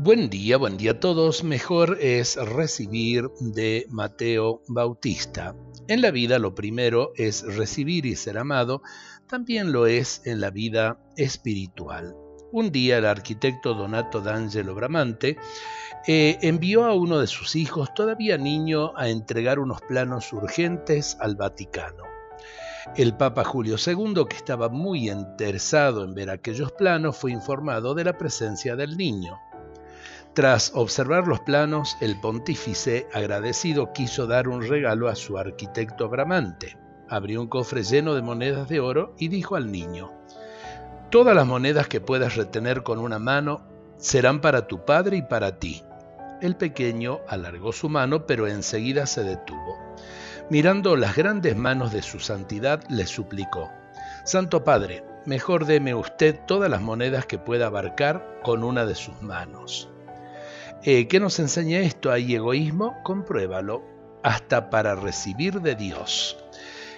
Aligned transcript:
Buen 0.00 0.30
día, 0.30 0.58
buen 0.58 0.76
día 0.76 0.92
a 0.92 1.00
todos. 1.00 1.42
Mejor 1.42 1.98
es 2.00 2.36
recibir 2.36 3.28
de 3.40 3.84
Mateo 3.90 4.62
Bautista. 4.68 5.56
En 5.88 6.02
la 6.02 6.12
vida 6.12 6.38
lo 6.38 6.54
primero 6.54 7.10
es 7.16 7.42
recibir 7.56 8.06
y 8.06 8.14
ser 8.14 8.38
amado, 8.38 8.80
también 9.26 9.72
lo 9.72 9.88
es 9.88 10.24
en 10.24 10.40
la 10.40 10.50
vida 10.50 11.00
espiritual. 11.16 12.14
Un 12.52 12.70
día 12.70 12.98
el 12.98 13.06
arquitecto 13.06 13.74
Donato 13.74 14.20
d'Angelo 14.20 14.76
Bramante 14.76 15.36
eh, 16.06 16.38
envió 16.42 16.84
a 16.84 16.94
uno 16.94 17.18
de 17.18 17.26
sus 17.26 17.56
hijos, 17.56 17.92
todavía 17.92 18.38
niño, 18.38 18.96
a 18.96 19.08
entregar 19.08 19.58
unos 19.58 19.80
planos 19.80 20.32
urgentes 20.32 21.16
al 21.18 21.34
Vaticano. 21.34 22.04
El 22.96 23.16
Papa 23.16 23.42
Julio 23.42 23.74
II, 23.84 24.26
que 24.30 24.36
estaba 24.36 24.68
muy 24.68 25.10
interesado 25.10 26.04
en 26.04 26.14
ver 26.14 26.30
aquellos 26.30 26.70
planos, 26.70 27.16
fue 27.16 27.32
informado 27.32 27.94
de 27.94 28.04
la 28.04 28.16
presencia 28.16 28.76
del 28.76 28.96
niño. 28.96 29.40
Tras 30.34 30.72
observar 30.74 31.26
los 31.26 31.40
planos, 31.40 31.96
el 32.00 32.20
pontífice, 32.20 33.08
agradecido, 33.12 33.92
quiso 33.92 34.26
dar 34.26 34.48
un 34.48 34.62
regalo 34.62 35.08
a 35.08 35.16
su 35.16 35.36
arquitecto 35.36 36.08
Bramante. 36.08 36.76
Abrió 37.08 37.40
un 37.40 37.48
cofre 37.48 37.82
lleno 37.82 38.14
de 38.14 38.22
monedas 38.22 38.68
de 38.68 38.80
oro 38.80 39.14
y 39.18 39.28
dijo 39.28 39.56
al 39.56 39.72
niño, 39.72 40.12
Todas 41.10 41.34
las 41.34 41.46
monedas 41.46 41.88
que 41.88 42.00
puedas 42.00 42.36
retener 42.36 42.82
con 42.82 42.98
una 42.98 43.18
mano 43.18 43.62
serán 43.96 44.40
para 44.40 44.66
tu 44.66 44.84
padre 44.84 45.16
y 45.16 45.22
para 45.22 45.58
ti. 45.58 45.82
El 46.40 46.54
pequeño 46.54 47.20
alargó 47.26 47.72
su 47.72 47.88
mano, 47.88 48.26
pero 48.26 48.46
enseguida 48.46 49.06
se 49.06 49.24
detuvo. 49.24 49.76
Mirando 50.50 50.96
las 50.96 51.16
grandes 51.16 51.56
manos 51.56 51.92
de 51.92 52.02
su 52.02 52.20
santidad, 52.20 52.84
le 52.88 53.06
suplicó, 53.06 53.70
Santo 54.24 54.62
Padre, 54.62 55.04
mejor 55.26 55.64
deme 55.66 55.94
usted 55.94 56.38
todas 56.46 56.70
las 56.70 56.80
monedas 56.80 57.26
que 57.26 57.38
pueda 57.38 57.66
abarcar 57.66 58.40
con 58.42 58.62
una 58.62 58.86
de 58.86 58.94
sus 58.94 59.20
manos. 59.20 59.90
Eh, 60.84 61.08
¿Qué 61.08 61.18
nos 61.18 61.40
enseña 61.40 61.80
esto? 61.80 62.12
¿Hay 62.12 62.34
egoísmo? 62.34 62.96
Compruébalo, 63.02 63.82
hasta 64.22 64.70
para 64.70 64.94
recibir 64.94 65.60
de 65.60 65.74
Dios. 65.74 66.36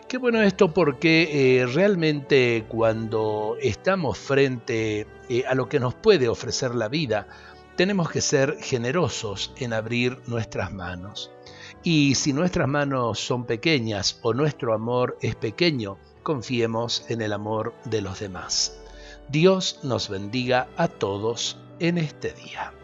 Qué 0.07 0.19
bueno 0.19 0.43
esto 0.43 0.75
porque 0.75 1.61
eh, 1.61 1.67
realmente 1.67 2.67
cuando 2.69 3.57
estamos 3.63 4.19
frente 4.19 5.07
eh, 5.31 5.45
a 5.49 5.55
lo 5.55 5.69
que 5.69 5.81
nos 5.81 5.95
puede 5.95 6.29
ofrecer 6.29 6.75
la 6.75 6.89
vida, 6.89 7.27
tenemos 7.77 8.11
que 8.11 8.21
ser 8.21 8.59
generosos 8.61 9.55
en 9.57 9.73
abrir 9.73 10.19
nuestras 10.27 10.73
manos. 10.73 11.31
Y 11.83 12.17
si 12.17 12.35
nuestras 12.35 12.69
manos 12.69 13.19
son 13.19 13.47
pequeñas 13.47 14.19
o 14.21 14.35
nuestro 14.35 14.75
amor 14.75 15.17
es 15.23 15.37
pequeño, 15.37 15.97
confiemos 16.23 17.07
en 17.09 17.23
el 17.23 17.33
amor 17.33 17.73
de 17.85 18.03
los 18.03 18.21
demás. 18.21 18.79
Dios 19.31 19.81
nos 19.83 20.11
bendiga 20.11 20.69
a 20.77 20.89
todos 20.89 21.57
en 21.79 21.97
este 21.97 22.33
día. 22.33 22.75